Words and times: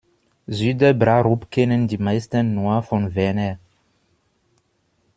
Süderbrarup 0.49 1.51
kennen 1.51 1.87
die 1.87 1.99
meisten 1.99 2.55
nur 2.55 2.81
von 2.81 3.13
Werner. 3.13 3.59